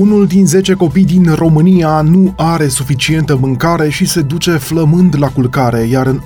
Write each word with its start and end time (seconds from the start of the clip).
unul 0.00 0.26
din 0.26 0.46
10 0.46 0.74
copii 0.74 1.04
din 1.04 1.34
România 1.34 2.00
nu 2.00 2.32
are 2.36 2.68
suficientă 2.68 3.36
mâncare 3.40 3.88
și 3.88 4.04
se 4.06 4.20
duce 4.20 4.50
flămând 4.50 5.14
la 5.18 5.28
culcare, 5.28 5.82
iar 5.82 6.06
în 6.06 6.20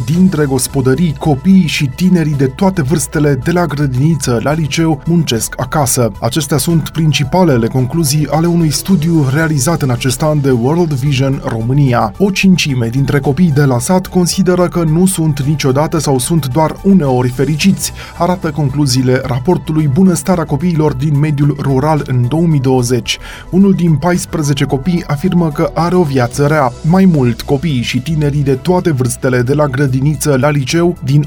80% 0.00 0.04
dintre 0.04 0.44
gospodării, 0.44 1.14
copiii 1.18 1.66
și 1.66 1.90
tinerii 1.94 2.34
de 2.34 2.46
toate 2.46 2.82
vârstele, 2.82 3.40
de 3.44 3.50
la 3.50 3.64
grădiniță 3.66 4.40
la 4.42 4.52
liceu, 4.52 5.02
muncesc 5.06 5.54
acasă. 5.56 6.12
Acestea 6.20 6.56
sunt 6.56 6.88
principalele 6.88 7.66
concluzii 7.66 8.26
ale 8.30 8.46
unui 8.46 8.70
studiu 8.70 9.26
realizat 9.32 9.82
în 9.82 9.90
acest 9.90 10.22
an 10.22 10.40
de 10.40 10.50
World 10.50 10.92
Vision 10.92 11.42
România. 11.44 12.12
O 12.18 12.30
cincime 12.30 12.88
dintre 12.88 13.20
copiii 13.20 13.52
de 13.52 13.64
la 13.64 13.78
sat 13.78 14.06
consideră 14.06 14.68
că 14.68 14.82
nu 14.82 15.06
sunt 15.06 15.42
niciodată 15.42 15.98
sau 15.98 16.18
sunt 16.18 16.46
doar 16.46 16.76
uneori 16.82 17.28
fericiți, 17.28 17.92
arată 18.18 18.50
concluziile 18.50 19.20
raportului 19.24 19.88
Bunăstarea 19.88 20.44
copiilor 20.44 20.92
din 20.92 21.18
mediul 21.18 21.56
rural 21.60 22.02
în 22.06 22.28
2000 22.28 22.58
2020. 22.60 23.18
Unul 23.50 23.72
din 23.72 23.96
14 23.96 24.64
copii 24.64 25.04
afirmă 25.06 25.50
că 25.50 25.70
are 25.74 25.94
o 25.94 26.02
viață 26.02 26.46
rea. 26.46 26.72
Mai 26.82 27.04
mult, 27.04 27.42
copiii 27.42 27.82
și 27.82 28.00
tinerii 28.00 28.42
de 28.42 28.54
toate 28.54 28.92
vârstele, 28.92 29.42
de 29.42 29.54
la 29.54 29.66
grădiniță 29.66 30.36
la 30.40 30.50
liceu, 30.50 30.96
din 31.04 31.24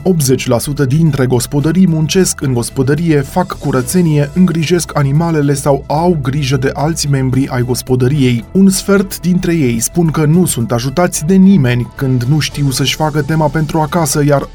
80% 0.84 0.88
dintre 0.88 1.26
gospodării 1.26 1.88
muncesc 1.88 2.42
în 2.42 2.54
gospodărie, 2.54 3.22
fac 3.22 3.58
curățenie, 3.60 4.30
îngrijesc 4.34 4.98
animalele 4.98 5.54
sau 5.54 5.84
au 5.88 6.18
grijă 6.22 6.58
de 6.58 6.70
alți 6.74 7.10
membri 7.10 7.48
ai 7.48 7.62
gospodăriei. 7.62 8.46
Un 8.52 8.70
sfert 8.70 9.20
dintre 9.20 9.56
ei 9.56 9.80
spun 9.80 10.12
că 10.12 10.26
nu 10.26 10.46
sunt 10.46 10.72
ajutați 10.72 11.26
de 11.26 11.36
nimeni 11.36 11.92
când 11.96 12.24
nu 12.24 12.40
știu 12.40 12.70
să-și 12.70 12.96
facă 12.96 13.22
tema 13.22 13.48
pentru 13.48 13.80
acasă, 13.80 14.24
iar 14.26 14.44
8% 14.44 14.48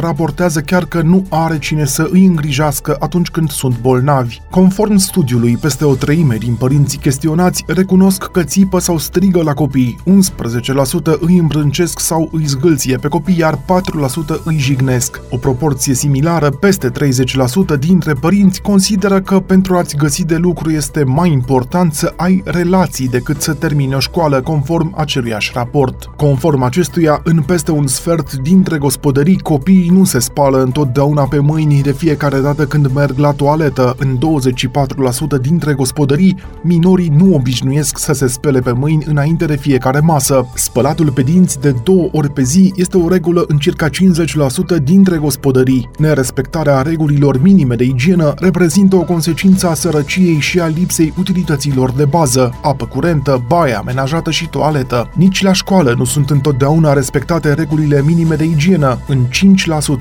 raportează 0.00 0.60
chiar 0.60 0.84
că 0.84 1.02
nu 1.02 1.24
are 1.28 1.58
cine 1.58 1.84
să 1.84 2.08
îi 2.10 2.24
îngrijească 2.24 2.96
atunci 2.98 3.28
când 3.28 3.50
sunt 3.50 3.80
bolnavi. 3.80 4.40
Conform 4.50 4.96
studiului, 4.96 5.56
peste 5.56 5.77
o 5.84 5.94
treime 5.94 6.36
din 6.36 6.54
părinții 6.54 6.98
chestionați 6.98 7.64
recunosc 7.66 8.24
că 8.24 8.42
țipă 8.42 8.78
sau 8.78 8.98
strigă 8.98 9.42
la 9.42 9.52
copii, 9.52 9.98
11% 10.04 11.18
îi 11.20 11.38
îmbrâncesc 11.38 11.98
sau 11.98 12.28
îi 12.32 12.44
zgâlție 12.46 12.96
pe 12.96 13.08
copii, 13.08 13.38
iar 13.38 13.54
4% 13.54 13.58
îi 14.44 14.58
jignesc. 14.58 15.20
O 15.30 15.36
proporție 15.36 15.94
similară, 15.94 16.50
peste 16.50 16.90
30% 16.90 17.78
dintre 17.78 18.12
părinți 18.12 18.60
consideră 18.60 19.20
că 19.20 19.40
pentru 19.40 19.76
a-ți 19.76 19.96
găsi 19.96 20.24
de 20.24 20.36
lucru 20.36 20.70
este 20.70 21.04
mai 21.04 21.32
important 21.32 21.94
să 21.94 22.12
ai 22.16 22.42
relații 22.44 23.08
decât 23.08 23.40
să 23.40 23.54
termini 23.54 23.94
o 23.94 23.98
școală, 23.98 24.40
conform 24.40 24.94
aceluiași 24.96 25.50
raport. 25.54 26.10
Conform 26.16 26.62
acestuia, 26.62 27.20
în 27.24 27.42
peste 27.42 27.70
un 27.70 27.86
sfert 27.86 28.32
dintre 28.32 28.78
gospodării, 28.78 29.38
copiii 29.38 29.88
nu 29.88 30.04
se 30.04 30.18
spală 30.18 30.62
întotdeauna 30.62 31.22
pe 31.22 31.38
mâini 31.38 31.82
de 31.82 31.92
fiecare 31.92 32.40
dată 32.40 32.66
când 32.66 32.92
merg 32.94 33.18
la 33.18 33.32
toaletă. 33.32 33.96
În 33.98 34.18
24% 35.38 35.40
dintre 35.40 35.67
gospodării, 35.72 36.36
minorii 36.62 37.12
nu 37.16 37.34
obișnuiesc 37.34 37.98
să 37.98 38.12
se 38.12 38.26
spele 38.26 38.60
pe 38.60 38.72
mâini 38.72 39.04
înainte 39.06 39.44
de 39.44 39.56
fiecare 39.56 40.00
masă. 40.00 40.46
Spălatul 40.54 41.10
pe 41.10 41.22
dinți 41.22 41.60
de 41.60 41.74
două 41.82 42.08
ori 42.12 42.30
pe 42.30 42.42
zi 42.42 42.72
este 42.76 42.96
o 42.96 43.08
regulă 43.08 43.44
în 43.48 43.58
circa 43.58 43.88
50% 43.88 43.90
dintre 44.82 45.16
gospodării. 45.16 45.90
Nerespectarea 45.98 46.82
regulilor 46.82 47.42
minime 47.42 47.74
de 47.74 47.84
igienă 47.84 48.34
reprezintă 48.36 48.96
o 48.96 49.02
consecință 49.02 49.68
a 49.68 49.74
sărăciei 49.74 50.38
și 50.38 50.60
a 50.60 50.66
lipsei 50.66 51.12
utilităților 51.18 51.90
de 51.90 52.04
bază, 52.04 52.54
apă 52.62 52.86
curentă, 52.86 53.44
baie 53.48 53.74
amenajată 53.74 54.30
și 54.30 54.48
toaletă. 54.48 55.10
Nici 55.14 55.42
la 55.42 55.52
școală 55.52 55.94
nu 55.96 56.04
sunt 56.04 56.30
întotdeauna 56.30 56.92
respectate 56.92 57.52
regulile 57.52 58.02
minime 58.02 58.34
de 58.34 58.44
igienă. 58.44 58.98
În 59.06 59.24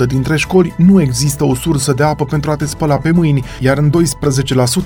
5% 0.03 0.07
dintre 0.07 0.37
școli 0.37 0.73
nu 0.77 1.01
există 1.01 1.45
o 1.45 1.55
sursă 1.55 1.93
de 1.93 2.03
apă 2.03 2.25
pentru 2.25 2.51
a 2.51 2.55
te 2.55 2.65
spăla 2.65 2.95
pe 2.97 3.11
mâini, 3.11 3.43
iar 3.59 3.77
în 3.77 3.91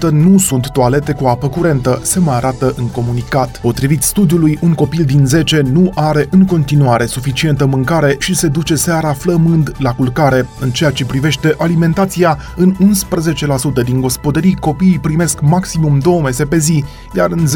12% 0.07 0.09
nu 0.11 0.37
sunt 0.37 0.70
toalete 0.71 1.13
cu 1.13 1.25
apă 1.25 1.49
curentă, 1.49 1.99
se 2.03 2.19
mai 2.19 2.35
arată 2.35 2.73
în 2.77 2.87
comunicat. 2.87 3.59
Potrivit 3.61 4.01
studiului, 4.01 4.59
un 4.61 4.73
copil 4.73 5.03
din 5.03 5.25
10 5.25 5.61
nu 5.71 5.91
are 5.95 6.27
în 6.29 6.45
continuare 6.45 7.05
suficientă 7.05 7.65
mâncare 7.65 8.15
și 8.19 8.35
se 8.35 8.47
duce 8.47 8.75
seara 8.75 9.13
flămând 9.13 9.71
la 9.77 9.93
culcare. 9.93 10.47
În 10.59 10.69
ceea 10.69 10.91
ce 10.91 11.05
privește 11.05 11.55
alimentația, 11.57 12.37
în 12.55 12.75
11% 13.81 13.83
din 13.83 14.01
gospodării 14.01 14.55
copiii 14.59 14.99
primesc 14.99 15.39
maximum 15.41 15.99
două 15.99 16.21
mese 16.21 16.45
pe 16.45 16.57
zi, 16.57 16.83
iar 17.15 17.31
în 17.31 17.47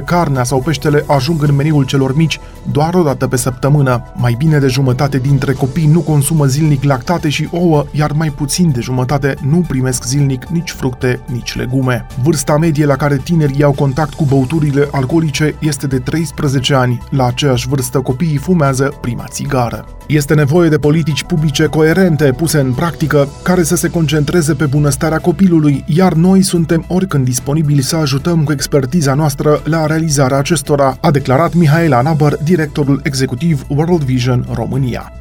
10% 0.00 0.04
carnea 0.04 0.44
sau 0.44 0.60
peștele 0.60 1.04
ajung 1.06 1.42
în 1.42 1.54
meniul 1.54 1.84
celor 1.84 2.16
mici 2.16 2.40
doar 2.72 2.94
o 2.94 3.02
dată 3.02 3.26
pe 3.26 3.36
săptămână. 3.36 4.02
Mai 4.14 4.34
bine 4.38 4.58
de 4.58 4.66
jumătate 4.66 5.18
dintre 5.18 5.52
copii 5.52 5.86
nu 5.86 6.00
consumă 6.00 6.46
zilnic 6.46 6.82
lactate 6.82 7.28
și 7.28 7.48
ouă, 7.52 7.84
iar 7.92 8.12
mai 8.12 8.30
puțin 8.30 8.70
de 8.70 8.80
jumătate 8.80 9.34
nu 9.48 9.64
primesc 9.68 10.04
zilnic 10.04 10.44
nici 10.44 10.70
fructe, 10.70 11.20
nici 11.26 11.56
legume. 11.56 12.06
Vârsta 12.22 12.47
medie 12.56 12.86
la 12.86 12.96
care 12.96 13.16
tinerii 13.16 13.62
au 13.62 13.72
contact 13.72 14.14
cu 14.14 14.24
băuturile 14.24 14.88
alcoolice 14.90 15.54
este 15.58 15.86
de 15.86 15.98
13 15.98 16.74
ani. 16.74 17.02
La 17.10 17.26
aceeași 17.26 17.68
vârstă 17.68 18.00
copiii 18.00 18.36
fumează 18.36 18.92
prima 19.00 19.24
țigară. 19.28 19.84
Este 20.06 20.34
nevoie 20.34 20.68
de 20.68 20.78
politici 20.78 21.22
publice 21.22 21.64
coerente 21.64 22.32
puse 22.36 22.58
în 22.58 22.72
practică 22.72 23.28
care 23.42 23.62
să 23.62 23.76
se 23.76 23.90
concentreze 23.90 24.54
pe 24.54 24.66
bunăstarea 24.66 25.18
copilului, 25.18 25.84
iar 25.86 26.12
noi 26.12 26.42
suntem 26.42 26.84
oricând 26.88 27.24
disponibili 27.24 27.82
să 27.82 27.96
ajutăm 27.96 28.44
cu 28.44 28.52
expertiza 28.52 29.14
noastră 29.14 29.60
la 29.64 29.86
realizarea 29.86 30.38
acestora, 30.38 30.96
a 31.00 31.10
declarat 31.10 31.54
Mihaela 31.54 31.96
Anabar, 31.96 32.36
directorul 32.44 33.00
executiv 33.02 33.64
World 33.68 34.02
Vision 34.02 34.46
România. 34.54 35.17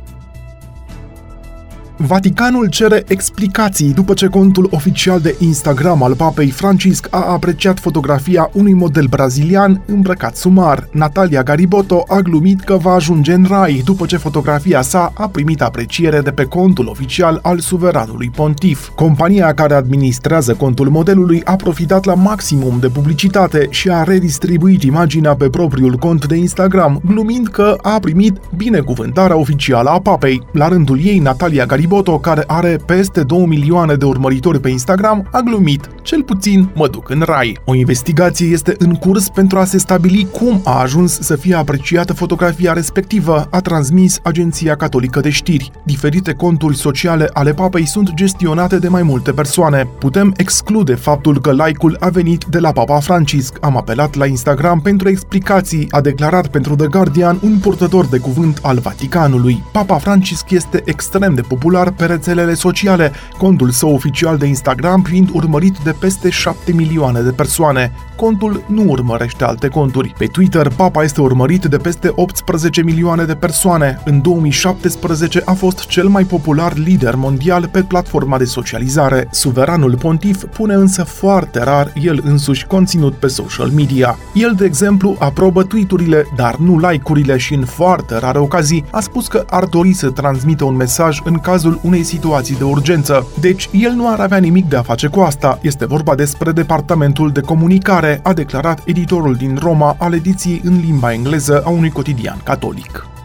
Vaticanul 1.99 2.67
cere 2.69 3.03
explicații 3.07 3.93
după 3.93 4.13
ce 4.13 4.27
contul 4.27 4.67
oficial 4.71 5.19
de 5.19 5.35
Instagram 5.39 6.03
al 6.03 6.15
papei 6.15 6.49
Francisc 6.49 7.07
a 7.09 7.31
apreciat 7.31 7.79
fotografia 7.79 8.49
unui 8.53 8.73
model 8.73 9.05
brazilian 9.05 9.81
îmbrăcat 9.85 10.35
sumar. 10.35 10.87
Natalia 10.91 11.43
Gariboto 11.43 12.03
a 12.07 12.19
glumit 12.19 12.61
că 12.61 12.75
va 12.75 12.91
ajunge 12.91 13.33
în 13.33 13.45
rai 13.49 13.81
după 13.85 14.05
ce 14.05 14.17
fotografia 14.17 14.81
sa 14.81 15.11
a 15.15 15.27
primit 15.27 15.61
apreciere 15.61 16.21
de 16.21 16.31
pe 16.31 16.43
contul 16.43 16.87
oficial 16.87 17.39
al 17.41 17.59
suveranului 17.59 18.31
pontif. 18.35 18.89
Compania 18.95 19.53
care 19.53 19.73
administrează 19.73 20.53
contul 20.53 20.89
modelului 20.89 21.41
a 21.43 21.55
profitat 21.55 22.05
la 22.05 22.13
maximum 22.13 22.79
de 22.79 22.87
publicitate 22.87 23.67
și 23.69 23.89
a 23.89 24.03
redistribuit 24.03 24.83
imaginea 24.83 25.35
pe 25.35 25.49
propriul 25.49 25.95
cont 25.95 26.25
de 26.27 26.35
Instagram, 26.35 27.01
glumind 27.05 27.47
că 27.47 27.77
a 27.81 27.99
primit 27.99 28.37
binecuvântarea 28.55 29.37
oficială 29.37 29.89
a 29.89 29.99
papei. 29.99 30.47
La 30.51 30.67
rândul 30.67 30.99
ei, 31.03 31.19
Natalia 31.19 31.65
Gariboto 31.65 31.85
Boto, 31.87 32.19
care 32.19 32.43
are 32.47 32.79
peste 32.85 33.23
2 33.23 33.45
milioane 33.45 33.95
de 33.95 34.05
urmăritori 34.05 34.59
pe 34.59 34.69
Instagram, 34.69 35.27
a 35.31 35.39
glumit, 35.39 35.89
cel 36.01 36.23
puțin 36.23 36.69
mă 36.75 36.87
duc 36.87 37.09
în 37.09 37.21
rai. 37.25 37.57
O 37.65 37.75
investigație 37.75 38.47
este 38.47 38.75
în 38.77 38.93
curs 38.93 39.29
pentru 39.29 39.57
a 39.57 39.65
se 39.65 39.77
stabili 39.77 40.27
cum 40.31 40.61
a 40.63 40.79
ajuns 40.81 41.19
să 41.19 41.35
fie 41.35 41.55
apreciată 41.55 42.13
fotografia 42.13 42.73
respectivă, 42.73 43.47
a 43.51 43.59
transmis 43.59 44.19
Agenția 44.23 44.75
Catolică 44.75 45.19
de 45.19 45.29
Știri. 45.29 45.71
Diferite 45.85 46.33
conturi 46.33 46.77
sociale 46.77 47.29
ale 47.33 47.53
papei 47.53 47.87
sunt 47.87 48.13
gestionate 48.13 48.77
de 48.77 48.87
mai 48.87 49.03
multe 49.03 49.31
persoane. 49.31 49.87
Putem 49.99 50.33
exclude 50.37 50.95
faptul 50.95 51.41
că 51.41 51.51
like-ul 51.51 51.97
a 51.99 52.09
venit 52.09 52.45
de 52.45 52.59
la 52.59 52.71
Papa 52.71 52.99
Francisc. 52.99 53.57
Am 53.61 53.77
apelat 53.77 54.15
la 54.15 54.25
Instagram 54.25 54.79
pentru 54.79 55.09
explicații, 55.09 55.87
a 55.91 56.01
declarat 56.01 56.47
pentru 56.47 56.75
The 56.75 56.87
Guardian 56.87 57.39
un 57.43 57.57
purtător 57.57 58.05
de 58.05 58.17
cuvânt 58.17 58.59
al 58.61 58.79
Vaticanului. 58.79 59.63
Papa 59.71 59.97
Francisc 59.97 60.49
este 60.51 60.81
extrem 60.85 61.33
de 61.33 61.41
popular 61.41 61.76
popular 61.77 62.07
pe 62.07 62.13
rețelele 62.13 62.53
sociale, 62.53 63.11
contul 63.37 63.69
său 63.69 63.93
oficial 63.93 64.37
de 64.37 64.45
Instagram 64.45 65.01
fiind 65.01 65.29
urmărit 65.33 65.77
de 65.77 65.91
peste 65.99 66.29
7 66.29 66.71
milioane 66.71 67.21
de 67.21 67.31
persoane. 67.31 67.91
Contul 68.15 68.63
nu 68.67 68.83
urmărește 68.87 69.43
alte 69.43 69.67
conturi. 69.67 70.13
Pe 70.17 70.25
Twitter, 70.25 70.67
papa 70.75 71.03
este 71.03 71.21
urmărit 71.21 71.65
de 71.65 71.77
peste 71.77 72.11
18 72.15 72.81
milioane 72.81 73.23
de 73.23 73.35
persoane. 73.35 74.01
În 74.05 74.21
2017 74.21 75.41
a 75.45 75.53
fost 75.53 75.85
cel 75.85 76.07
mai 76.07 76.23
popular 76.23 76.77
lider 76.77 77.15
mondial 77.15 77.69
pe 77.71 77.83
platforma 77.83 78.37
de 78.37 78.43
socializare. 78.43 79.27
Suveranul 79.31 79.97
pontif 79.97 80.43
pune 80.43 80.73
însă 80.73 81.03
foarte 81.03 81.63
rar 81.63 81.93
el 82.01 82.21
însuși 82.23 82.65
conținut 82.65 83.13
pe 83.13 83.27
social 83.27 83.67
media. 83.69 84.17
El, 84.33 84.53
de 84.57 84.65
exemplu, 84.65 85.15
aprobă 85.19 85.63
tweeturile, 85.63 86.25
dar 86.35 86.55
nu 86.55 86.89
like-urile 86.89 87.37
și 87.37 87.53
în 87.53 87.65
foarte 87.65 88.17
rare 88.17 88.39
ocazii 88.39 88.85
a 88.91 88.99
spus 88.99 89.27
că 89.27 89.45
ar 89.49 89.65
dori 89.65 89.93
să 89.93 90.09
transmită 90.09 90.63
un 90.63 90.75
mesaj 90.75 91.19
în 91.23 91.39
cazul 91.39 91.66
cazul 91.67 91.79
unei 91.83 92.03
situații 92.03 92.55
de 92.55 92.63
urgență. 92.63 93.27
Deci, 93.39 93.69
el 93.71 93.91
nu 93.91 94.07
ar 94.07 94.19
avea 94.19 94.37
nimic 94.37 94.65
de 94.65 94.75
a 94.75 94.81
face 94.81 95.07
cu 95.07 95.19
asta. 95.19 95.59
Este 95.61 95.85
vorba 95.85 96.15
despre 96.15 96.51
Departamentul 96.51 97.31
de 97.31 97.41
Comunicare, 97.41 98.19
a 98.23 98.33
declarat 98.33 98.81
editorul 98.85 99.35
din 99.35 99.57
Roma 99.61 99.95
al 99.99 100.13
ediției 100.13 100.61
în 100.63 100.79
limba 100.85 101.13
engleză 101.13 101.61
a 101.65 101.69
unui 101.69 101.89
cotidian 101.89 102.41
catolic. 102.43 103.16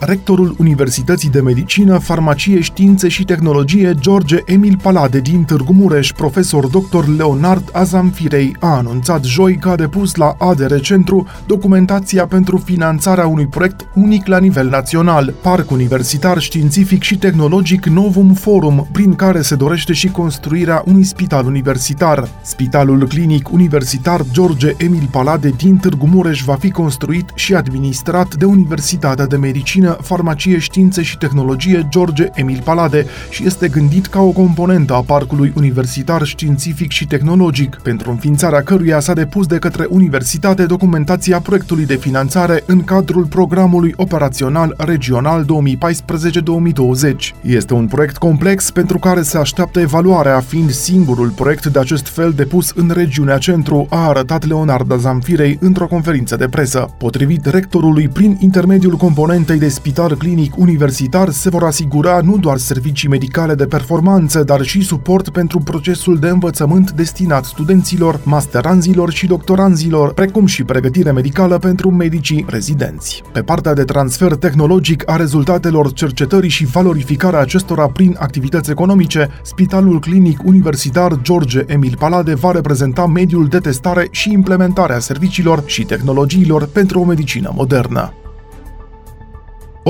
Rectorul 0.00 0.54
Universității 0.58 1.30
de 1.30 1.40
Medicină, 1.40 1.98
Farmacie, 1.98 2.60
Științe 2.60 3.08
și 3.08 3.24
Tehnologie 3.24 3.94
George 4.00 4.36
Emil 4.44 4.78
Palade 4.82 5.20
din 5.20 5.44
Târgu 5.44 5.72
Mureș, 5.72 6.12
profesor 6.12 6.66
dr. 6.66 7.06
Leonard 7.16 7.70
Azamfirei, 7.72 8.56
a 8.60 8.76
anunțat 8.76 9.24
joi 9.24 9.56
că 9.56 9.68
a 9.68 9.76
depus 9.76 10.14
la 10.14 10.34
ADR 10.38 10.74
Centru 10.80 11.26
documentația 11.46 12.26
pentru 12.26 12.56
finanțarea 12.56 13.26
unui 13.26 13.46
proiect 13.46 13.86
unic 13.94 14.26
la 14.26 14.38
nivel 14.38 14.68
național, 14.68 15.34
Parc 15.42 15.70
Universitar 15.70 16.38
Științific 16.38 17.02
și 17.02 17.18
Tehnologic 17.18 17.86
Novum 17.86 18.32
Forum, 18.34 18.88
prin 18.92 19.14
care 19.14 19.40
se 19.40 19.54
dorește 19.54 19.92
și 19.92 20.08
construirea 20.08 20.82
unui 20.86 21.04
spital 21.04 21.46
universitar. 21.46 22.28
Spitalul 22.42 23.06
Clinic 23.06 23.52
Universitar 23.52 24.24
George 24.32 24.74
Emil 24.76 25.08
Palade 25.10 25.48
din 25.48 25.76
Târgu 25.76 26.06
Mureș 26.06 26.42
va 26.42 26.54
fi 26.54 26.70
construit 26.70 27.30
și 27.34 27.54
administrat 27.54 28.34
de 28.34 28.44
Universitatea 28.44 29.26
de 29.26 29.36
Medicină, 29.36 29.87
Farmacie, 30.00 30.58
Științe 30.58 31.02
și 31.02 31.18
Tehnologie 31.18 31.86
George 31.90 32.26
Emil 32.34 32.60
Palade 32.64 33.06
și 33.30 33.46
este 33.46 33.68
gândit 33.68 34.06
ca 34.06 34.20
o 34.20 34.30
componentă 34.30 34.94
a 34.94 35.00
Parcului 35.00 35.52
Universitar 35.56 36.22
Științific 36.22 36.90
și 36.90 37.06
Tehnologic, 37.06 37.78
pentru 37.82 38.10
înființarea 38.10 38.62
căruia 38.62 39.00
s-a 39.00 39.12
depus 39.12 39.46
de 39.46 39.58
către 39.58 39.86
universitate 39.88 40.66
documentația 40.66 41.40
proiectului 41.40 41.86
de 41.86 41.96
finanțare 41.96 42.62
în 42.66 42.84
cadrul 42.84 43.24
programului 43.24 43.92
operațional 43.96 44.74
regional 44.76 45.44
2014-2020. 45.44 45.46
Este 47.42 47.74
un 47.74 47.86
proiect 47.86 48.16
complex 48.16 48.70
pentru 48.70 48.98
care 48.98 49.22
se 49.22 49.38
așteaptă 49.38 49.80
evaluarea, 49.80 50.40
fiind 50.40 50.70
singurul 50.70 51.28
proiect 51.28 51.66
de 51.66 51.78
acest 51.78 52.06
fel 52.06 52.32
depus 52.32 52.72
în 52.74 52.90
regiunea 52.94 53.38
centru, 53.38 53.86
a 53.90 54.08
arătat 54.08 54.46
Leonardo 54.46 54.96
Zamfirei 54.96 55.58
într-o 55.60 55.86
conferință 55.86 56.36
de 56.36 56.48
presă. 56.48 56.94
Potrivit 56.98 57.46
rectorului, 57.46 58.08
prin 58.08 58.36
intermediul 58.40 58.96
componentei 58.96 59.58
de 59.58 59.68
spital 59.78 60.16
clinic 60.16 60.56
universitar 60.56 61.30
se 61.30 61.48
vor 61.48 61.64
asigura 61.64 62.20
nu 62.20 62.36
doar 62.36 62.56
servicii 62.56 63.08
medicale 63.08 63.54
de 63.54 63.66
performanță, 63.66 64.42
dar 64.42 64.62
și 64.62 64.82
suport 64.82 65.28
pentru 65.28 65.58
procesul 65.58 66.18
de 66.18 66.28
învățământ 66.28 66.90
destinat 66.90 67.44
studenților, 67.44 68.20
masteranzilor 68.24 69.10
și 69.10 69.26
doctoranzilor, 69.26 70.12
precum 70.12 70.46
și 70.46 70.64
pregătire 70.64 71.10
medicală 71.10 71.58
pentru 71.58 71.90
medicii 71.90 72.44
rezidenți. 72.48 73.22
Pe 73.32 73.42
partea 73.42 73.74
de 73.74 73.84
transfer 73.84 74.34
tehnologic 74.34 75.10
a 75.10 75.16
rezultatelor 75.16 75.92
cercetării 75.92 76.50
și 76.50 76.66
valorificarea 76.66 77.40
acestora 77.40 77.86
prin 77.86 78.16
activități 78.18 78.70
economice, 78.70 79.28
Spitalul 79.42 80.00
Clinic 80.00 80.40
Universitar 80.44 81.20
George 81.22 81.62
Emil 81.66 81.96
Palade 81.98 82.34
va 82.34 82.50
reprezenta 82.50 83.06
mediul 83.06 83.46
de 83.46 83.58
testare 83.58 84.08
și 84.10 84.32
implementare 84.32 84.92
a 84.92 84.98
serviciilor 84.98 85.62
și 85.66 85.84
tehnologiilor 85.84 86.66
pentru 86.66 87.00
o 87.00 87.04
medicină 87.04 87.52
modernă. 87.54 88.12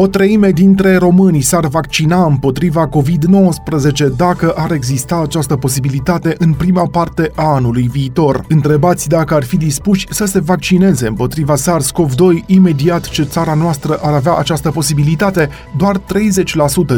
O 0.01 0.07
treime 0.07 0.51
dintre 0.51 0.97
românii 0.97 1.41
s-ar 1.41 1.67
vaccina 1.67 2.27
împotriva 2.27 2.89
COVID-19 2.89 4.17
dacă 4.17 4.53
ar 4.57 4.73
exista 4.73 5.21
această 5.23 5.57
posibilitate 5.57 6.35
în 6.39 6.53
prima 6.53 6.87
parte 6.87 7.31
a 7.35 7.45
anului 7.45 7.89
viitor. 7.93 8.45
Întrebați 8.49 9.09
dacă 9.09 9.35
ar 9.35 9.45
fi 9.45 9.57
dispuși 9.57 10.07
să 10.11 10.25
se 10.25 10.41
vaccineze 10.41 11.07
împotriva 11.07 11.55
SARS-CoV-2 11.55 12.47
imediat 12.47 13.09
ce 13.09 13.23
țara 13.23 13.55
noastră 13.55 13.99
ar 14.03 14.13
avea 14.13 14.35
această 14.35 14.71
posibilitate, 14.71 15.49
doar 15.77 15.99
30% 15.99 16.01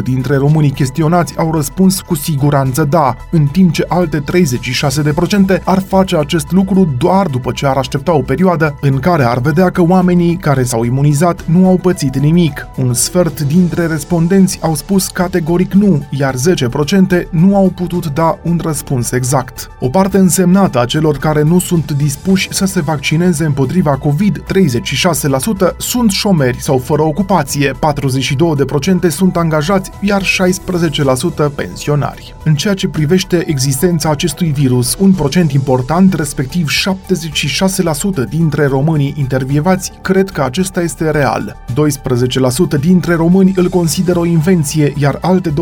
dintre 0.03 0.35
românii 0.35 0.71
chestionați 0.71 1.37
au 1.37 1.51
răspuns 1.53 2.01
cu 2.01 2.15
siguranță 2.15 2.83
da, 2.83 3.15
în 3.31 3.45
timp 3.45 3.71
ce 3.71 3.85
alte 3.87 4.23
36% 5.59 5.63
ar 5.63 5.79
face 5.79 6.17
acest 6.17 6.51
lucru 6.51 6.95
doar 6.97 7.27
după 7.27 7.51
ce 7.51 7.67
ar 7.67 7.77
aștepta 7.77 8.15
o 8.15 8.21
perioadă 8.21 8.77
în 8.81 8.99
care 8.99 9.23
ar 9.23 9.39
vedea 9.39 9.69
că 9.69 9.81
oamenii 9.81 10.35
care 10.35 10.63
s-au 10.63 10.83
imunizat 10.83 11.45
nu 11.45 11.67
au 11.67 11.77
pățit 11.77 12.17
nimic. 12.17 12.67
Un 12.77 12.89
un 12.91 12.97
sfert 12.97 13.41
dintre 13.41 13.85
respondenți 13.85 14.59
au 14.61 14.75
spus 14.75 15.07
categoric 15.07 15.73
nu, 15.73 16.07
iar 16.09 16.35
10% 16.35 17.29
nu 17.29 17.55
au 17.55 17.69
putut 17.69 18.13
da 18.13 18.39
un 18.43 18.59
răspuns 18.63 19.11
exact. 19.11 19.69
O 19.79 19.89
parte 19.89 20.17
însemnată 20.17 20.79
a 20.79 20.85
celor 20.85 21.17
care 21.17 21.41
nu 21.41 21.59
sunt 21.59 21.91
dispuși 21.91 22.53
să 22.53 22.65
se 22.65 22.81
vaccineze 22.81 23.45
împotriva 23.45 23.97
COVID, 23.97 24.43
36%, 25.73 25.75
sunt 25.77 26.11
șomeri 26.11 26.61
sau 26.61 26.77
fără 26.77 27.01
ocupație, 27.01 27.71
42% 29.05 29.07
sunt 29.09 29.37
angajați, 29.37 29.91
iar 30.01 30.23
16% 30.23 31.55
pensionari. 31.55 32.35
În 32.43 32.55
ceea 32.55 32.73
ce 32.73 32.87
privește 32.87 33.43
existența 33.47 34.09
acestui 34.09 34.51
virus, 34.51 34.95
un 34.99 35.11
procent 35.11 35.51
important, 35.51 36.13
respectiv 36.13 36.67
76% 38.25 38.29
dintre 38.29 38.65
românii 38.65 39.13
intervievați, 39.17 39.91
cred 40.01 40.29
că 40.29 40.41
acesta 40.41 40.81
este 40.81 41.09
real. 41.11 41.57
12% 42.75 42.79
dintre 42.81 43.15
români 43.15 43.53
îl 43.55 43.69
consideră 43.69 44.19
o 44.19 44.25
invenție, 44.25 44.93
iar 44.97 45.17
alte 45.21 45.49
12% 45.49 45.53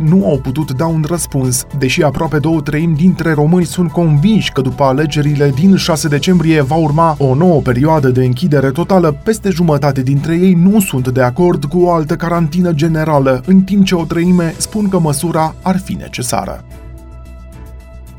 nu 0.00 0.26
au 0.26 0.38
putut 0.38 0.72
da 0.72 0.86
un 0.86 1.04
răspuns, 1.08 1.64
deși 1.78 2.02
aproape 2.02 2.38
două 2.38 2.60
treimi 2.60 2.96
dintre 2.96 3.32
români 3.32 3.64
sunt 3.64 3.90
convinși 3.90 4.52
că 4.52 4.60
după 4.60 4.82
alegerile 4.82 5.52
din 5.54 5.76
6 5.76 6.08
decembrie 6.08 6.62
va 6.62 6.74
urma 6.74 7.16
o 7.18 7.34
nouă 7.34 7.60
perioadă 7.60 8.08
de 8.08 8.24
închidere 8.24 8.70
totală, 8.70 9.16
peste 9.24 9.50
jumătate 9.50 10.02
dintre 10.02 10.34
ei 10.34 10.52
nu 10.52 10.80
sunt 10.80 11.08
de 11.08 11.22
acord 11.22 11.64
cu 11.64 11.78
o 11.78 11.92
altă 11.92 12.16
carantină 12.16 12.72
generală, 12.72 13.42
în 13.46 13.60
timp 13.60 13.84
ce 13.84 13.94
o 13.94 14.04
treime 14.04 14.54
spun 14.56 14.88
că 14.88 14.98
măsura 14.98 15.54
ar 15.62 15.78
fi 15.78 15.92
necesară. 15.92 16.64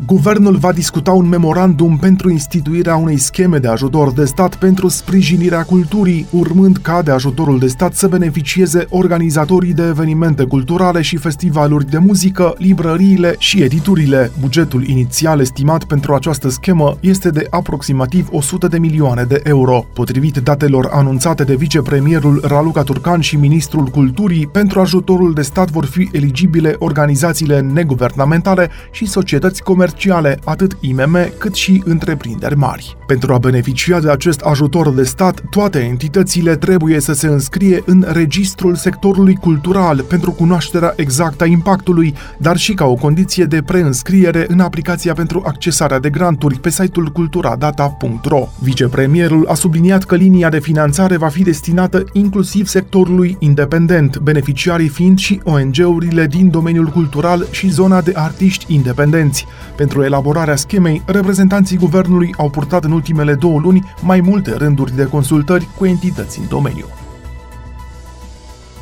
Guvernul 0.06 0.56
va 0.56 0.72
discuta 0.72 1.12
un 1.12 1.28
memorandum 1.28 1.98
pentru 1.98 2.30
instituirea 2.30 2.96
unei 2.96 3.18
scheme 3.18 3.58
de 3.58 3.68
ajutor 3.68 4.14
de 4.14 4.26
stat 4.26 4.56
pentru 4.56 4.88
sprijinirea 4.88 5.64
culturii, 5.64 6.26
urmând 6.30 6.78
ca 6.78 7.02
de 7.02 7.12
ajutorul 7.12 7.60
de 7.60 7.68
stat 7.68 7.94
să 7.94 8.08
beneficieze 8.08 8.86
organizatorii 8.90 9.74
de 9.74 9.84
evenimente 9.88 10.44
culturale 10.44 11.02
și 11.02 11.18
festivaluri 11.18 11.90
de 11.90 11.98
muzică, 11.98 12.54
librăriile 12.58 13.36
și 13.38 13.62
editurile. 13.62 14.32
Bugetul 14.40 14.88
inițial 14.88 15.40
estimat 15.40 15.84
pentru 15.84 16.14
această 16.14 16.50
schemă 16.50 16.98
este 17.00 17.30
de 17.30 17.48
aproximativ 17.50 18.28
100 18.32 18.68
de 18.68 18.80
milioane 18.80 19.24
de 19.24 19.42
euro. 19.44 19.86
Potrivit 19.94 20.38
datelor 20.38 20.90
anunțate 20.92 21.44
de 21.44 21.56
vicepremierul 21.56 22.44
Raluca 22.48 22.84
Turcan 22.84 23.20
și 23.20 23.36
ministrul 23.36 23.86
culturii, 23.86 24.48
pentru 24.48 24.80
ajutorul 24.80 25.34
de 25.34 25.42
stat 25.42 25.70
vor 25.70 25.86
fi 25.86 26.10
eligibile 26.12 26.76
organizațiile 26.80 27.60
neguvernamentale 27.60 28.70
și 28.92 29.06
societăți 29.06 29.64
comerciale 29.64 29.92
comerciale, 29.94 30.40
atât 30.44 30.78
IMM 30.80 31.18
cât 31.38 31.54
și 31.54 31.81
întreprinderi 31.86 32.57
mari. 32.57 32.98
Pentru 33.07 33.34
a 33.34 33.38
beneficia 33.38 34.00
de 34.00 34.10
acest 34.10 34.40
ajutor 34.40 34.94
de 34.94 35.04
stat, 35.04 35.42
toate 35.50 35.80
entitățile 35.80 36.56
trebuie 36.56 37.00
să 37.00 37.13
se 37.13 37.28
înscrie 37.28 37.84
în 37.86 38.06
registrul 38.12 38.75
sectorului 38.75 39.36
cultural 39.36 40.01
pentru 40.01 40.31
cunoașterea 40.31 40.94
exactă 40.95 41.44
a 41.44 41.48
impactului, 41.48 42.13
dar 42.38 42.57
și 42.57 42.74
ca 42.74 42.86
o 42.86 42.94
condiție 42.94 43.44
de 43.45 43.62
preînscriere 43.62 44.45
în 44.48 44.60
aplicația 44.60 45.13
pentru 45.13 45.44
accesarea 45.45 46.00
de 46.00 46.10
granturi 46.10 46.60
pe 46.60 46.69
site-ul 46.69 47.07
culturadata.ro. 47.07 48.48
Vicepremierul 48.60 49.48
a 49.48 49.54
subliniat 49.54 50.04
că 50.04 50.16
linia 50.16 50.50
de 50.50 50.60
finanțare 50.60 51.18
va 51.18 51.28
fi 51.28 51.44
destinată 51.44 52.04
inclusiv 52.13 52.68
sectorului 52.68 53.36
independent, 53.39 54.18
beneficiarii 54.18 54.88
fiind 54.88 55.18
și 55.18 55.42
ONG-urile 55.44 56.27
din 56.27 56.50
domeniul 56.50 56.88
cultural 56.88 57.48
și 57.51 57.70
zona 57.70 58.01
de 58.01 58.12
artiști 58.15 58.74
independenți. 58.74 59.46
Pentru 59.75 60.03
elaborarea 60.03 60.56
schemei, 60.56 61.01
reprezentanții 61.06 61.77
guvernului 61.77 62.34
au 62.38 62.50
purtat 62.50 62.84
în 62.84 62.92
ultimele 62.92 63.34
două 63.34 63.60
luni 63.60 63.94
mai 64.01 64.22
multe 64.22 64.53
rânduri 64.53 64.96
de 64.96 65.06
consultări 65.06 65.68
cu 65.77 65.86
entități 65.86 66.39
în 66.39 66.48
domeniu. 66.48 66.86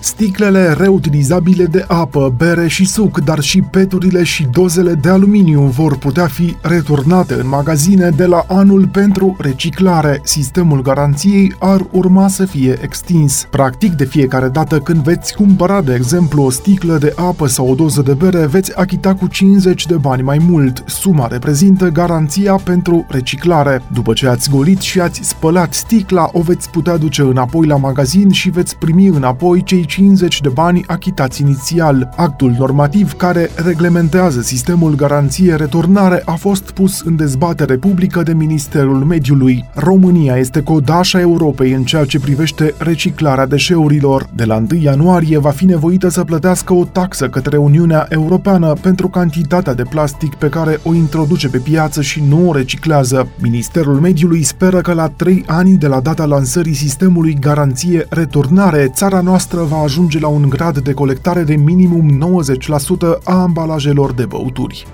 Sticlele 0.04 0.74
reutilizabile 0.78 1.66
de 1.66 1.86
apă, 1.88 2.34
bere 2.38 2.68
și 2.68 2.86
suc, 2.86 3.20
dar 3.20 3.40
și 3.40 3.62
peturile 3.62 4.24
și 4.24 4.48
dozele 4.52 4.94
de 4.94 5.10
aluminiu 5.10 5.62
vor 5.62 5.98
putea 5.98 6.28
fi 6.28 6.56
returnate 6.62 7.34
în 7.34 7.48
magazine 7.48 8.10
de 8.10 8.26
la 8.26 8.46
anul 8.48 8.88
pentru 8.88 9.36
reciclare. 9.40 10.22
Sistemul 10.24 10.82
garanției 10.82 11.56
ar 11.60 11.88
urma 11.92 12.28
să 12.28 12.46
fie 12.46 12.78
extins. 12.82 13.48
Practic, 13.50 13.92
de 13.92 14.06
fiecare 14.06 14.48
dată 14.48 14.80
când 14.80 15.04
veți 15.04 15.36
cumpăra, 15.36 15.82
de 15.82 15.94
exemplu, 15.94 16.44
o 16.44 16.50
sticlă 16.50 16.98
de 16.98 17.14
apă 17.16 17.48
sau 17.48 17.70
o 17.70 17.76
doză 17.76 18.02
de 18.02 18.14
bere, 18.14 18.46
veți 18.46 18.78
achita 18.78 19.14
cu 19.16 19.28
50 19.28 19.86
de 19.86 19.96
bani 19.96 20.22
mai 20.22 20.38
mult. 20.50 20.84
Suma 20.86 21.28
reprezintă 21.28 21.88
garanția 21.88 22.56
pentru 22.64 23.06
reciclare. 23.10 23.82
După 23.94 24.14
ce 24.14 24.28
ați 24.28 24.50
golit 24.50 24.80
și 24.80 25.00
ați 25.00 25.22
spălat 25.24 25.74
sticla, 25.74 26.30
o 26.32 26.42
veți 26.42 26.70
putea 26.70 26.98
duce 26.98 27.22
înapoi 27.22 27.66
la 27.68 27.76
magazin 27.76 28.30
și 28.30 28.50
veți 28.50 28.78
primi 28.78 29.08
înapoi 29.08 29.64
cei 29.64 29.86
250 29.92 30.42
de 30.42 30.50
bani 30.50 30.84
achitați 30.88 31.42
inițial. 31.42 32.10
Actul 32.16 32.56
normativ 32.58 33.14
care 33.14 33.50
reglementează 33.56 34.42
sistemul 34.42 34.96
garanție-returnare 34.96 36.22
a 36.26 36.32
fost 36.32 36.72
pus 36.72 37.02
în 37.02 37.16
dezbatere 37.16 37.78
publică 37.78 38.24
de 38.24 38.34
Ministerul 38.34 39.04
Mediului. 39.04 39.66
România 39.74 40.36
este 40.36 40.62
codașa 40.64 41.20
Europei 41.20 41.72
în 41.72 41.84
ceea 41.84 42.06
ce 42.06 42.20
privește 42.20 42.74
reciclarea 42.78 43.46
deșeurilor. 43.46 44.28
De 44.36 44.46
la 44.46 44.56
1 44.56 44.82
ianuarie 44.82 45.38
va 45.38 45.50
fi 45.50 45.66
nevoită 45.66 46.10
să 46.10 46.24
plătească 46.24 46.74
o 46.74 46.84
taxă 46.84 47.28
către 47.28 47.58
Uniunea 47.58 48.06
Europeană 48.10 48.74
pentru 48.82 49.08
cantitatea 49.08 49.74
de 49.74 49.84
plastic 49.84 50.36
pe 50.36 50.48
care 50.48 50.80
o 50.84 50.94
introduce 50.94 51.50
pe 51.50 51.58
piață 51.58 52.02
și 52.02 52.24
nu 52.30 52.50
o 52.50 52.54
reciclează. 52.54 53.28
Ministerul 53.42 54.00
Mediului 54.00 54.44
speră 54.44 54.82
că 54.82 54.94
la 54.94 55.08
3 55.08 55.44
ani 55.48 55.78
de 55.78 55.88
la 55.88 56.00
data 56.00 56.26
lansării 56.26 56.74
sistemului 56.74 57.38
garanție-returnare, 57.40 58.92
țara 58.94 59.22
noastră 59.22 59.62
va 59.62 59.81
ajunge 59.84 60.20
la 60.20 60.28
un 60.28 60.50
grad 60.50 60.80
de 60.80 60.94
colectare 60.94 61.44
de 61.44 61.56
minimum 61.56 62.38
90% 62.40 63.24
a 63.24 63.42
ambalajelor 63.42 64.14
de 64.14 64.26
băuturi. 64.26 64.86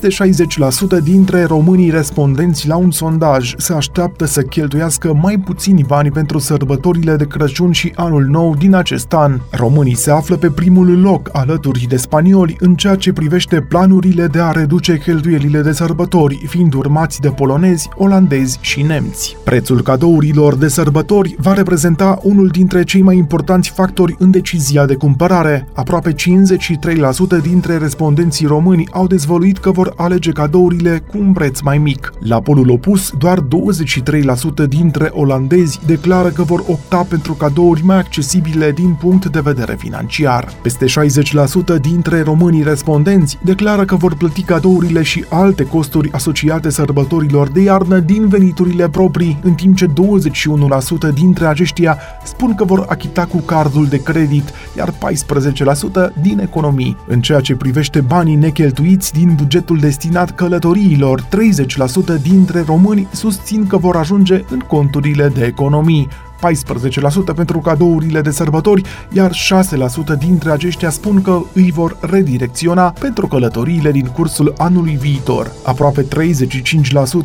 Peste 0.00 0.24
60% 0.98 1.02
dintre 1.02 1.44
românii 1.44 1.90
respondenți 1.90 2.68
la 2.68 2.76
un 2.76 2.90
sondaj 2.90 3.54
se 3.56 3.72
așteaptă 3.72 4.24
să 4.24 4.42
cheltuiască 4.42 5.18
mai 5.22 5.38
puțini 5.38 5.84
bani 5.86 6.10
pentru 6.10 6.38
sărbătorile 6.38 7.16
de 7.16 7.26
Crăciun 7.26 7.72
și 7.72 7.92
Anul 7.96 8.24
Nou 8.24 8.54
din 8.58 8.74
acest 8.74 9.12
an. 9.12 9.40
Românii 9.50 9.94
se 9.94 10.10
află 10.10 10.36
pe 10.36 10.50
primul 10.50 11.00
loc 11.00 11.28
alături 11.32 11.86
de 11.88 11.96
spanioli 11.96 12.56
în 12.58 12.74
ceea 12.74 12.94
ce 12.94 13.12
privește 13.12 13.60
planurile 13.60 14.26
de 14.26 14.40
a 14.40 14.50
reduce 14.50 14.98
cheltuielile 14.98 15.60
de 15.60 15.72
sărbători, 15.72 16.44
fiind 16.46 16.74
urmați 16.74 17.20
de 17.20 17.28
polonezi, 17.28 17.88
olandezi 17.96 18.58
și 18.60 18.82
nemți. 18.82 19.36
Prețul 19.44 19.82
cadourilor 19.82 20.54
de 20.54 20.68
sărbători 20.68 21.36
va 21.38 21.52
reprezenta 21.52 22.18
unul 22.22 22.48
dintre 22.48 22.84
cei 22.84 23.02
mai 23.02 23.16
importanți 23.16 23.70
factori 23.70 24.16
în 24.18 24.30
decizia 24.30 24.86
de 24.86 24.94
cumpărare. 24.94 25.68
Aproape 25.72 26.12
53% 26.12 26.16
dintre 27.42 27.76
respondenții 27.76 28.46
români 28.46 28.88
au 28.92 29.06
dezvăluit 29.06 29.58
că 29.58 29.70
vor 29.70 29.81
alege 29.96 30.30
cadourile 30.30 31.02
cu 31.10 31.18
un 31.18 31.32
preț 31.32 31.60
mai 31.60 31.78
mic. 31.78 32.12
La 32.18 32.40
polul 32.40 32.70
opus, 32.70 33.12
doar 33.18 33.38
23% 33.40 34.68
dintre 34.68 35.10
olandezi 35.12 35.80
declară 35.86 36.28
că 36.28 36.42
vor 36.42 36.64
opta 36.66 37.06
pentru 37.08 37.32
cadouri 37.32 37.84
mai 37.84 37.96
accesibile 37.96 38.72
din 38.72 38.96
punct 39.00 39.26
de 39.26 39.40
vedere 39.40 39.74
financiar. 39.78 40.52
Peste 40.62 40.86
60% 41.76 41.80
dintre 41.80 42.22
românii 42.22 42.62
respondenți 42.62 43.38
declară 43.44 43.84
că 43.84 43.96
vor 43.96 44.14
plăti 44.14 44.42
cadourile 44.42 45.02
și 45.02 45.24
alte 45.28 45.64
costuri 45.64 46.12
asociate 46.12 46.70
sărbătorilor 46.70 47.48
de 47.48 47.60
iarnă 47.60 47.98
din 47.98 48.28
veniturile 48.28 48.88
proprii, 48.88 49.38
în 49.42 49.54
timp 49.54 49.76
ce 49.76 49.86
21% 49.86 49.90
dintre 51.14 51.46
aceștia 51.46 51.98
spun 52.24 52.54
că 52.54 52.64
vor 52.64 52.84
achita 52.88 53.24
cu 53.24 53.36
cardul 53.36 53.86
de 53.86 54.02
credit, 54.02 54.50
iar 54.76 54.90
14% 54.90 54.94
din 56.22 56.38
economii. 56.38 56.96
În 57.06 57.20
ceea 57.20 57.40
ce 57.40 57.54
privește 57.54 58.00
banii 58.00 58.34
necheltuiți 58.34 59.12
din 59.12 59.34
buget 59.34 59.68
bugetul 59.72 59.88
destinat 59.88 60.34
călătoriilor, 60.34 61.22
30% 62.18 62.22
dintre 62.22 62.62
români 62.66 63.08
susțin 63.12 63.66
că 63.66 63.76
vor 63.76 63.96
ajunge 63.96 64.44
în 64.50 64.58
conturile 64.58 65.28
de 65.28 65.44
economii. 65.44 66.08
14% 67.30 67.34
pentru 67.34 67.58
cadourile 67.58 68.20
de 68.20 68.30
sărbători, 68.30 68.82
iar 69.12 69.30
6% 70.14 70.18
dintre 70.18 70.50
aceștia 70.50 70.90
spun 70.90 71.22
că 71.22 71.40
îi 71.52 71.70
vor 71.74 71.96
redirecționa 72.00 72.94
pentru 73.00 73.26
călătoriile 73.26 73.90
din 73.90 74.06
cursul 74.06 74.54
anului 74.56 74.98
viitor. 75.00 75.52
Aproape 75.64 76.06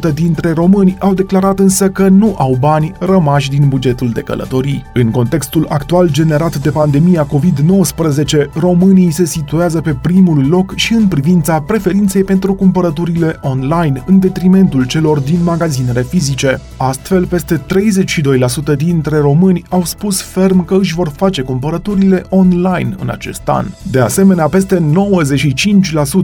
35% 0.10 0.14
dintre 0.14 0.52
români 0.52 0.96
au 1.00 1.14
declarat 1.14 1.60
însă 1.60 1.90
că 1.90 2.08
nu 2.08 2.36
au 2.38 2.58
bani 2.60 2.92
rămași 3.00 3.50
din 3.50 3.68
bugetul 3.68 4.10
de 4.10 4.22
călătorii. 4.22 4.84
În 4.94 5.12
contextul 5.12 5.66
actual 5.70 6.12
generat 6.12 6.56
de 6.56 6.70
pandemia 6.70 7.28
COVID-19, 7.28 8.54
românii 8.54 9.12
se 9.12 9.26
situează 9.26 9.82
pe 9.82 9.98
primul 10.02 10.48
loc 10.48 10.76
și 10.76 10.94
în 10.94 11.08
privința 11.08 11.60
preferinței 11.60 12.24
pentru 12.24 12.54
cumpărăturile 12.54 13.40
online, 13.42 14.04
în 14.06 14.20
detrimentul 14.20 14.86
celor 14.86 15.20
din 15.20 15.40
magazinele 15.44 16.04
fizice. 16.04 16.62
Astfel, 16.78 17.26
peste 17.26 17.62
32% 18.74 18.76
dintre 18.78 19.07
dintre 19.08 19.28
români 19.28 19.64
au 19.70 19.84
spus 19.84 20.22
ferm 20.22 20.66
că 20.66 20.76
își 20.76 20.94
vor 20.94 21.12
face 21.16 21.42
cumpărăturile 21.42 22.24
online 22.30 22.96
în 23.00 23.10
acest 23.10 23.42
an. 23.46 23.66
De 23.92 24.00
asemenea, 24.00 24.48
peste 24.48 24.90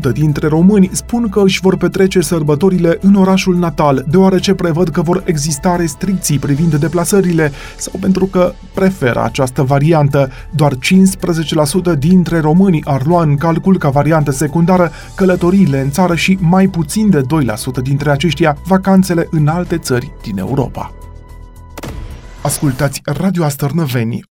95% 0.09 0.11
dintre 0.13 0.47
români 0.47 0.89
spun 0.93 1.29
că 1.29 1.41
își 1.43 1.59
vor 1.59 1.77
petrece 1.77 2.21
sărbătorile 2.21 2.97
în 3.01 3.15
orașul 3.15 3.55
natal, 3.55 4.05
deoarece 4.09 4.53
prevăd 4.53 4.89
că 4.89 5.01
vor 5.01 5.23
exista 5.25 5.75
restricții 5.75 6.39
privind 6.39 6.75
deplasările 6.75 7.51
sau 7.77 7.93
pentru 7.99 8.25
că 8.25 8.53
preferă 8.73 9.23
această 9.23 9.61
variantă. 9.61 10.29
Doar 10.55 10.73
15% 10.73 11.97
dintre 11.97 12.39
români 12.39 12.81
ar 12.83 13.05
lua 13.05 13.23
în 13.23 13.35
calcul 13.35 13.77
ca 13.77 13.89
variantă 13.89 14.31
secundară 14.31 14.91
călătoriile 15.15 15.81
în 15.81 15.91
țară 15.91 16.15
și 16.15 16.37
mai 16.41 16.67
puțin 16.67 17.09
de 17.09 17.21
2% 17.21 17.25
dintre 17.81 18.11
aceștia 18.11 18.57
vacanțele 18.65 19.27
în 19.31 19.47
alte 19.47 19.77
țări 19.77 20.11
din 20.23 20.37
Europa. 20.37 20.93
Ascultați 22.43 23.01
Radio 23.03 23.43
Astărnăveni, 23.43 24.21